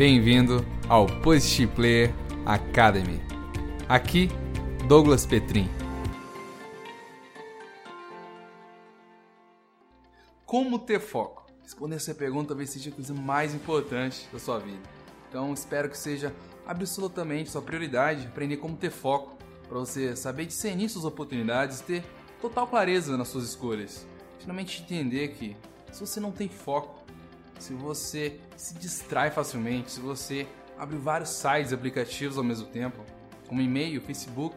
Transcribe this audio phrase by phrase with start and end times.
[0.00, 2.14] Bem-vindo ao Positive Player
[2.46, 3.20] Academy.
[3.86, 4.30] Aqui,
[4.88, 5.68] Douglas Petrin.
[10.46, 11.44] Como ter foco?
[11.62, 14.80] Responder essa pergunta talvez seja a coisa mais importante da sua vida.
[15.28, 16.34] Então, espero que seja
[16.66, 19.36] absolutamente sua prioridade aprender como ter foco,
[19.68, 22.04] para você saber discernir suas oportunidades e ter
[22.40, 24.06] total clareza nas suas escolhas.
[24.38, 25.54] Finalmente entender que
[25.92, 26.99] se você não tem foco,
[27.62, 30.46] se você se distrai facilmente, se você
[30.78, 33.04] abre vários sites e aplicativos ao mesmo tempo,
[33.46, 34.56] como e-mail, Facebook,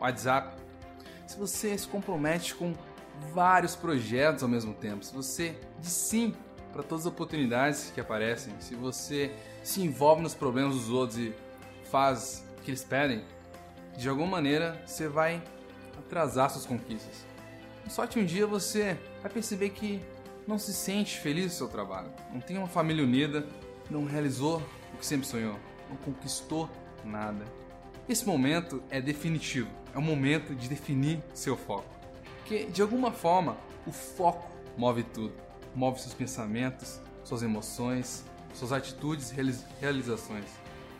[0.00, 0.56] WhatsApp,
[1.26, 2.72] se você se compromete com
[3.32, 6.34] vários projetos ao mesmo tempo, se você diz sim
[6.72, 11.34] para todas as oportunidades que aparecem, se você se envolve nos problemas dos outros e
[11.90, 13.24] faz o que eles pedem,
[13.96, 15.42] de alguma maneira você vai
[15.98, 17.24] atrasar suas conquistas.
[17.88, 20.02] Só que um dia você vai perceber que
[20.46, 23.46] não se sente feliz no seu trabalho, não tem uma família unida,
[23.90, 24.62] não realizou
[24.94, 26.70] o que sempre sonhou, não conquistou
[27.04, 27.44] nada.
[28.08, 31.88] Esse momento é definitivo, é o momento de definir seu foco.
[32.38, 35.32] Porque, de alguma forma, o foco move tudo.
[35.74, 40.44] Move seus pensamentos, suas emoções, suas atitudes e realizações.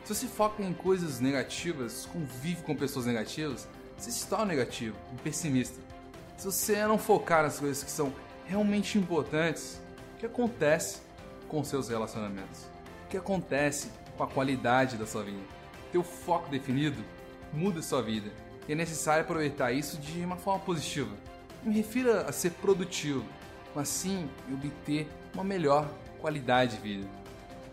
[0.05, 5.17] Se você foca em coisas negativas, convive com pessoas negativas, você se torna negativo, um
[5.17, 5.81] pessimista.
[6.37, 8.13] Se você não focar nas coisas que são
[8.47, 9.81] realmente importantes,
[10.15, 11.03] o que acontece
[11.49, 12.65] com seus relacionamentos?
[13.05, 15.43] O que acontece com a qualidade da sua vida?
[15.93, 17.03] Ter o foco definido
[17.53, 18.31] muda sua vida
[18.69, 21.15] e é necessário aproveitar isso de uma forma positiva.
[21.63, 23.25] Não me refiro a ser produtivo,
[23.75, 25.89] mas sim obter uma melhor
[26.21, 27.09] qualidade de vida.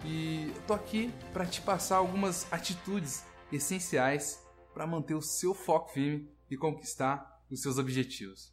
[0.05, 4.43] E eu tô aqui para te passar algumas atitudes essenciais
[4.73, 8.52] para manter o seu foco firme e conquistar os seus objetivos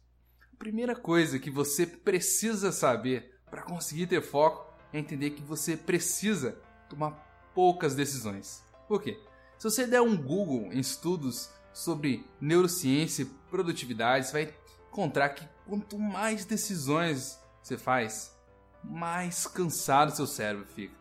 [0.61, 6.55] primeira coisa que você precisa saber para conseguir ter foco é entender que você precisa
[6.87, 8.63] tomar poucas decisões.
[8.87, 9.19] Por quê?
[9.57, 14.55] Se você der um Google em estudos sobre neurociência e produtividade, você vai
[14.87, 18.31] encontrar que quanto mais decisões você faz,
[18.83, 20.93] mais cansado seu cérebro fica.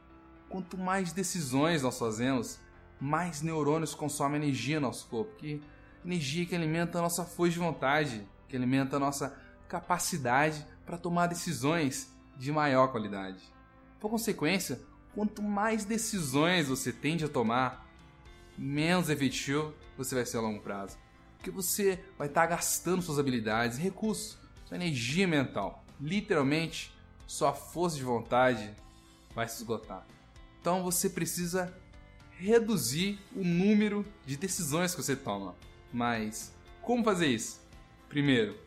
[0.49, 2.59] Quanto mais decisões nós fazemos,
[2.99, 5.63] mais neurônios consomem energia no nosso corpo, que
[6.03, 11.29] energia que alimenta a nossa força de vontade, que alimenta a nossa capacidade para tomar
[11.29, 13.41] decisões de maior qualidade.
[14.01, 14.81] Por consequência,
[15.15, 17.87] quanto mais decisões você tende a tomar,
[18.59, 20.99] menos efetivo você vai ser a longo prazo.
[21.37, 25.85] Porque você vai estar gastando suas habilidades recursos, sua energia mental.
[26.01, 26.93] Literalmente,
[27.25, 28.75] sua força de vontade
[29.35, 30.05] vai se esgotar.
[30.61, 31.73] Então você precisa
[32.33, 35.55] reduzir o número de decisões que você toma.
[35.93, 36.53] Mas
[36.83, 37.61] como fazer isso?
[38.09, 38.59] Primeiro,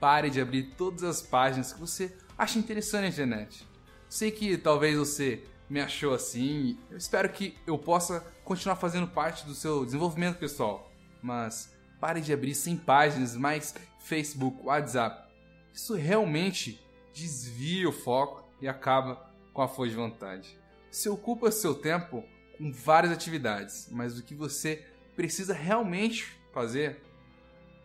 [0.00, 3.66] Pare de abrir todas as páginas que você acha interessante na internet.
[4.08, 9.44] Sei que talvez você me achou assim, eu espero que eu possa continuar fazendo parte
[9.44, 15.28] do seu desenvolvimento pessoal, mas pare de abrir 100 páginas mais Facebook, WhatsApp.
[15.74, 16.80] Isso realmente
[17.12, 20.58] desvia o foco e acaba com a força de vontade.
[20.90, 22.22] Você ocupa seu tempo
[22.56, 24.86] com várias atividades, mas o que você
[25.16, 27.02] precisa realmente fazer,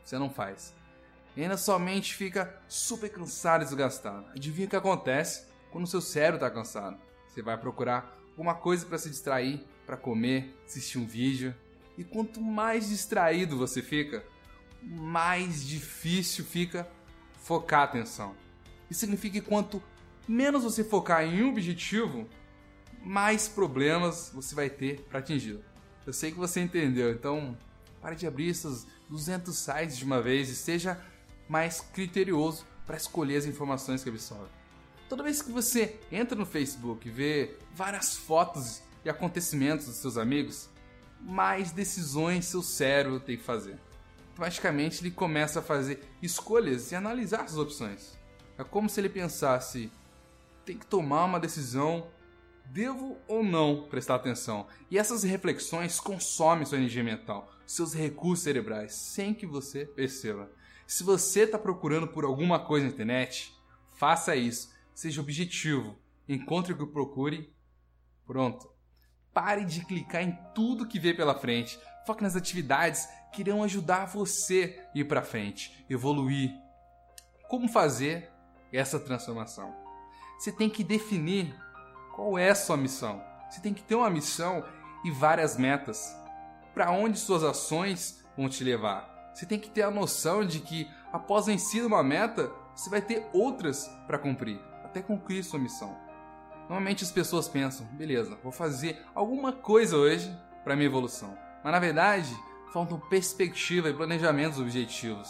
[0.03, 0.73] você não faz
[1.35, 4.25] e ainda somente fica super cansado e desgastado.
[4.35, 6.97] Adivinha o que acontece quando o seu cérebro está cansado?
[7.27, 11.55] Você vai procurar alguma coisa para se distrair, para comer, assistir um vídeo.
[11.97, 14.23] E quanto mais distraído você fica,
[14.81, 16.87] mais difícil fica
[17.35, 18.35] focar a atenção.
[18.89, 19.81] Isso significa que quanto
[20.27, 22.27] menos você focar em um objetivo,
[23.03, 25.63] mais problemas você vai ter para atingi-lo.
[26.05, 27.57] Eu sei que você entendeu, então
[28.01, 30.99] pare de abrir esses 200 sites de uma vez e seja
[31.51, 34.49] mais criterioso para escolher as informações que absorve.
[35.09, 40.17] Toda vez que você entra no Facebook e vê várias fotos e acontecimentos dos seus
[40.17, 40.69] amigos,
[41.19, 43.77] mais decisões seu cérebro tem que fazer.
[44.29, 48.17] Automaticamente ele começa a fazer escolhas e analisar as opções.
[48.57, 49.91] É como se ele pensasse:
[50.65, 52.07] tem que tomar uma decisão,
[52.67, 54.67] devo ou não prestar atenção?
[54.89, 60.49] E essas reflexões consomem sua energia mental, seus recursos cerebrais, sem que você perceba.
[60.91, 63.57] Se você está procurando por alguma coisa na internet,
[63.95, 64.73] faça isso.
[64.93, 65.95] Seja objetivo.
[66.27, 67.55] Encontre o que procure.
[68.27, 68.69] Pronto.
[69.33, 71.79] Pare de clicar em tudo que vê pela frente.
[72.05, 76.51] Foque nas atividades que irão ajudar você a ir para frente, evoluir.
[77.47, 78.29] Como fazer
[78.69, 79.73] essa transformação?
[80.37, 81.55] Você tem que definir
[82.13, 83.23] qual é a sua missão.
[83.49, 84.61] Você tem que ter uma missão
[85.05, 86.13] e várias metas.
[86.73, 89.10] Para onde suas ações vão te levar?
[89.33, 93.27] Você tem que ter a noção de que após vencer uma meta, você vai ter
[93.33, 95.97] outras para cumprir, até concluir sua missão.
[96.61, 101.37] Normalmente as pessoas pensam, beleza, vou fazer alguma coisa hoje para minha evolução.
[101.63, 102.33] Mas na verdade,
[102.71, 105.29] faltam perspectiva e planejamentos objetivos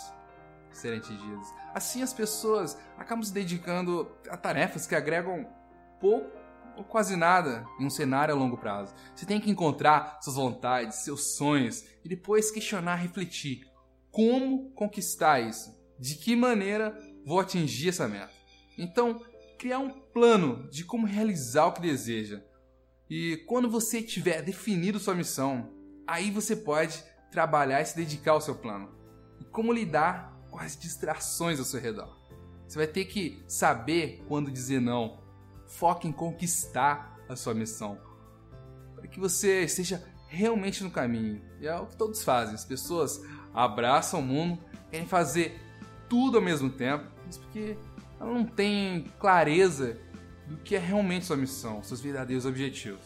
[0.71, 1.47] serem atingidos.
[1.73, 5.47] Assim as pessoas acabam se dedicando a tarefas que agregam
[5.99, 6.31] pouco
[6.77, 8.93] ou quase nada em um cenário a longo prazo.
[9.13, 13.69] Você tem que encontrar suas vontades, seus sonhos e depois questionar, refletir
[14.11, 18.33] como conquistar isso, de que maneira vou atingir essa meta.
[18.77, 19.23] Então,
[19.57, 22.43] criar um plano de como realizar o que deseja.
[23.09, 25.71] E quando você tiver definido sua missão,
[26.07, 28.89] aí você pode trabalhar e se dedicar ao seu plano.
[29.39, 32.19] E como lidar com as distrações ao seu redor.
[32.67, 35.21] Você vai ter que saber quando dizer não.
[35.67, 37.97] Foque em conquistar a sua missão.
[38.95, 41.41] Para que você esteja realmente no caminho.
[41.59, 42.55] E é o que todos fazem.
[42.55, 43.21] As pessoas
[43.53, 44.59] abraçam o mundo,
[44.89, 45.59] querem fazer
[46.09, 47.77] tudo ao mesmo tempo, isso porque
[48.19, 49.97] ela não tem clareza
[50.45, 53.01] do que é realmente sua missão, seus verdadeiros objetivos.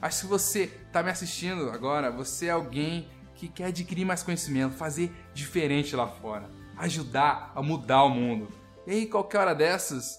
[0.00, 4.74] Acho que você está me assistindo agora, você é alguém que quer adquirir mais conhecimento,
[4.74, 8.48] fazer diferente lá fora, ajudar a mudar o mundo.
[8.86, 10.18] E aí, qualquer hora dessas,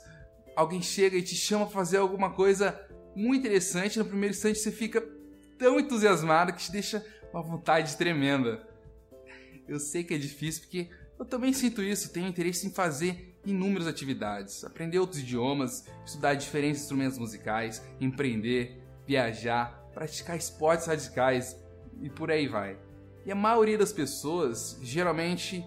[0.56, 2.80] alguém chega e te chama para fazer alguma coisa
[3.16, 5.04] muito interessante, no primeiro instante você fica
[5.58, 8.68] tão entusiasmado que te deixa uma vontade tremenda.
[9.68, 13.88] Eu sei que é difícil porque eu também sinto isso, tenho interesse em fazer inúmeras
[13.88, 21.56] atividades, aprender outros idiomas, estudar diferentes instrumentos musicais, empreender, viajar, praticar esportes radicais
[22.02, 22.78] e por aí vai.
[23.26, 25.64] E a maioria das pessoas geralmente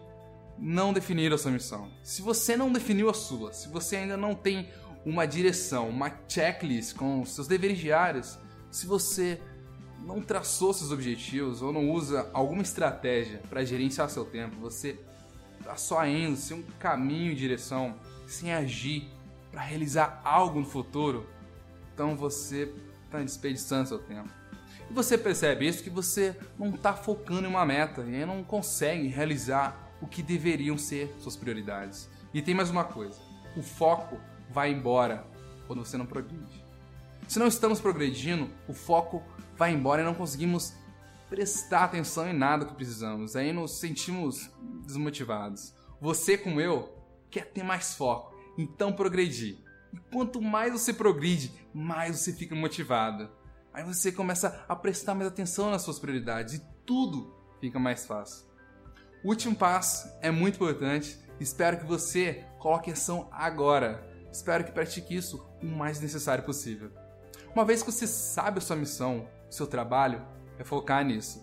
[0.58, 1.90] não definiram a sua missão.
[2.02, 4.68] Se você não definiu a sua, se você ainda não tem
[5.04, 8.38] uma direção, uma checklist com seus deveres diários,
[8.70, 9.40] se você
[10.04, 14.98] não traçou seus objetivos ou não usa alguma estratégia para gerenciar seu tempo, você
[15.62, 17.94] tá só indo, sem um caminho em direção,
[18.26, 19.08] sem agir
[19.50, 21.26] para realizar algo no futuro,
[21.92, 22.72] então você
[23.04, 24.28] está desperdiçando seu tempo.
[24.90, 29.08] E você percebe isso que você não está focando em uma meta e não consegue
[29.08, 32.10] realizar o que deveriam ser suas prioridades.
[32.34, 33.18] E tem mais uma coisa:
[33.56, 34.20] o foco
[34.50, 35.24] vai embora
[35.66, 36.64] quando você não progride.
[37.26, 39.22] Se não estamos progredindo, o foco
[39.56, 40.74] vai embora e não conseguimos
[41.28, 43.36] prestar atenção em nada que precisamos.
[43.36, 44.50] Aí nos sentimos
[44.84, 45.74] desmotivados.
[46.00, 46.96] Você, como eu,
[47.30, 49.58] quer ter mais foco, então progredir.
[49.92, 53.30] E quanto mais você progride, mais você fica motivado.
[53.72, 58.46] Aí você começa a prestar mais atenção nas suas prioridades e tudo fica mais fácil.
[59.24, 61.18] O último passo é muito importante.
[61.40, 64.06] Espero que você coloque ação agora.
[64.30, 66.90] Espero que pratique isso o mais necessário possível.
[67.54, 70.22] Uma vez que você sabe a sua missão, seu trabalho,
[70.58, 71.42] é focar nisso.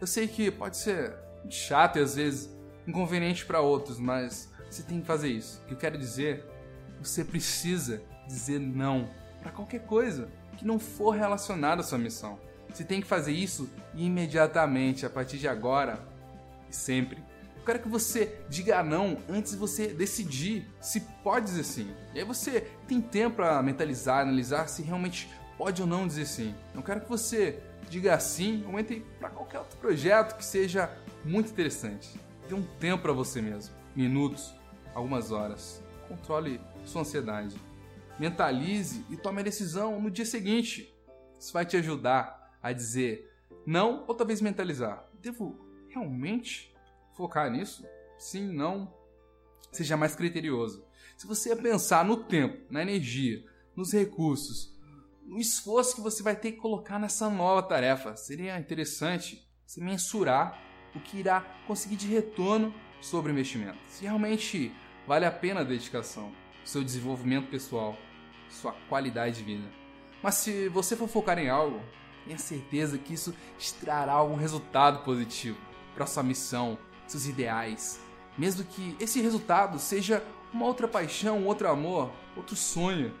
[0.00, 1.14] Eu sei que pode ser
[1.48, 2.50] chato e às vezes
[2.86, 5.60] inconveniente para outros, mas você tem que fazer isso.
[5.62, 6.44] O que eu quero dizer,
[7.00, 9.08] você precisa dizer não
[9.40, 12.38] para qualquer coisa que não for relacionada à sua missão.
[12.72, 16.00] Você tem que fazer isso imediatamente, a partir de agora
[16.68, 17.22] e sempre.
[17.56, 21.94] Eu quero que você diga não antes de você decidir se pode dizer sim.
[22.12, 26.54] E aí você tem tempo para mentalizar, analisar se realmente pode ou não dizer sim.
[26.74, 30.90] Eu quero que você diga sim ou entre para qualquer outro projeto que seja
[31.24, 32.20] muito interessante.
[32.48, 34.54] Dê um tempo para você mesmo, minutos,
[34.94, 35.82] algumas horas.
[36.08, 37.56] Controle sua ansiedade.
[38.18, 40.94] Mentalize e tome a decisão no dia seguinte.
[41.38, 43.30] Isso vai te ajudar a dizer
[43.66, 45.08] não ou talvez mentalizar.
[45.20, 45.58] Devo
[45.88, 46.74] realmente
[47.14, 47.84] focar nisso?
[48.18, 48.92] Sim, não.
[49.72, 50.84] Seja mais criterioso.
[51.16, 53.44] Se você pensar no tempo, na energia,
[53.74, 54.73] nos recursos,
[55.24, 58.16] no esforço que você vai ter que colocar nessa nova tarefa.
[58.16, 60.60] Seria interessante você mensurar
[60.94, 63.78] o que irá conseguir de retorno sobre o investimento.
[63.88, 64.72] Se realmente
[65.06, 66.32] vale a pena a dedicação,
[66.64, 67.96] seu desenvolvimento pessoal,
[68.48, 69.68] sua qualidade de vida.
[70.22, 71.80] Mas se você for focar em algo,
[72.24, 73.34] tenha certeza que isso
[73.80, 75.58] trará algum resultado positivo
[75.94, 78.00] para sua missão, seus ideais.
[78.36, 83.14] Mesmo que esse resultado seja uma outra paixão, outro amor, outro sonho,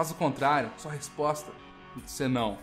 [0.00, 1.52] Caso contrário, sua resposta
[2.06, 2.56] ser não.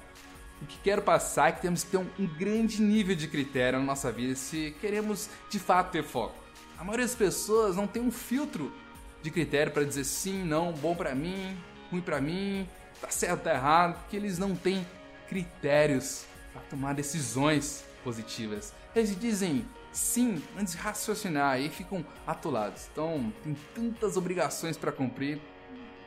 [0.59, 3.77] O que quero passar é que temos que ter um, um grande nível de critério
[3.77, 6.33] na nossa vida se queremos de fato ter foco.
[6.79, 8.73] A maioria das pessoas não tem um filtro
[9.21, 11.55] de critério para dizer sim, não, bom para mim,
[11.91, 12.67] ruim para mim,
[12.99, 14.83] tá certo, tá errado, porque eles não têm
[15.29, 18.73] critérios para tomar decisões positivas.
[18.95, 22.87] Eles dizem sim antes de raciocinar e ficam atolados.
[22.91, 25.39] Então, tem tantas obrigações para cumprir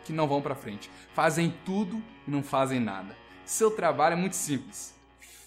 [0.04, 0.90] que não vão para frente.
[1.14, 3.16] Fazem tudo e não fazem nada.
[3.44, 4.94] Seu trabalho é muito simples.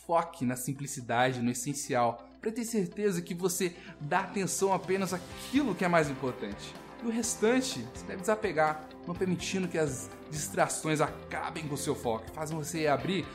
[0.05, 5.85] Foque na simplicidade, no essencial, para ter certeza que você dá atenção apenas àquilo que
[5.85, 6.73] é mais importante.
[7.01, 11.95] E o restante você deve desapegar, não permitindo que as distrações acabem com o seu
[11.95, 13.25] foco, fazem você abrir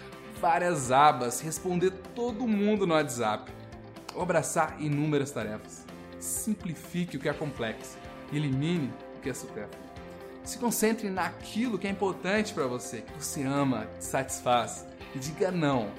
[0.41, 3.51] várias abas, responder todo mundo no WhatsApp,
[4.15, 5.85] ou abraçar inúmeras tarefas.
[6.21, 7.97] Simplifique o que é complexo
[8.33, 9.88] e elimine o que é supérfluo.
[10.49, 15.19] Se concentre naquilo que é importante para você, que você ama, que te satisfaz, e
[15.19, 15.91] diga não.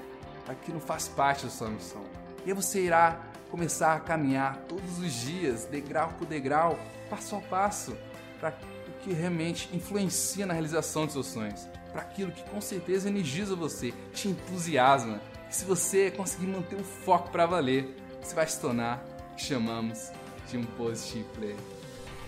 [0.48, 2.02] Aquilo faz parte da sua missão.
[2.44, 6.76] E aí você irá começar a caminhar todos os dias, degrau por degrau,
[7.08, 7.96] passo a passo,
[8.40, 8.52] para
[8.88, 13.54] o que realmente influencia na realização dos seus sonhos, para aquilo que com certeza energiza
[13.54, 15.20] você, te entusiasma.
[15.48, 19.44] E se você conseguir manter o foco para valer, você vai se tornar o que
[19.44, 20.10] chamamos
[20.50, 21.56] de um positive player.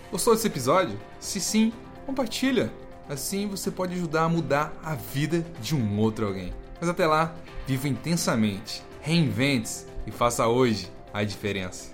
[0.09, 0.97] Gostou desse episódio?
[1.19, 1.73] Se sim,
[2.05, 2.71] compartilha.
[3.09, 6.53] Assim você pode ajudar a mudar a vida de um outro alguém.
[6.79, 7.35] Mas até lá,
[7.67, 11.92] viva intensamente, reinvente-se e faça hoje a diferença.